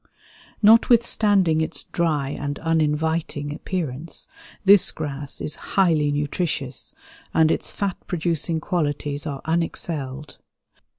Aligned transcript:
Notwithstanding 0.63 1.61
its 1.61 1.83
dry 1.83 2.29
and 2.29 2.57
uninviting 2.57 3.53
appearance, 3.53 4.27
this 4.65 4.89
grass 4.89 5.39
is 5.39 5.57
highly 5.77 6.11
nutritious, 6.11 6.95
and 7.35 7.51
its 7.51 7.69
fat 7.69 7.97
producing 8.07 8.59
qualities 8.59 9.27
are 9.27 9.43
unexcelled. 9.45 10.37